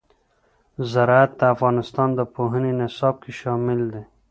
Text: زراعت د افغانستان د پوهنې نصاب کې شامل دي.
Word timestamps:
زراعت 0.91 1.31
د 1.39 1.41
افغانستان 1.53 2.09
د 2.15 2.19
پوهنې 2.35 2.71
نصاب 2.81 3.15
کې 3.23 3.31
شامل 3.41 3.79
دي. 3.93 4.03